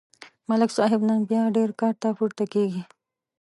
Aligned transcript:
ملک 0.49 0.71
صاحب 0.77 1.01
نن 1.07 1.19
بیا 1.29 1.43
ډېر 1.55 1.69
کارته 1.79 2.07
پورته 2.17 2.45
کېږي. 2.53 2.83